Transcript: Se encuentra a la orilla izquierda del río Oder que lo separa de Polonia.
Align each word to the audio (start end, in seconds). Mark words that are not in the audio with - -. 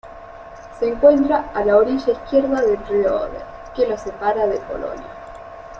Se 0.79 0.87
encuentra 0.89 1.51
a 1.53 1.63
la 1.63 1.77
orilla 1.77 2.11
izquierda 2.13 2.59
del 2.61 2.83
río 2.87 3.17
Oder 3.21 3.43
que 3.75 3.85
lo 3.85 3.95
separa 3.99 4.47
de 4.47 4.57
Polonia. 4.61 5.05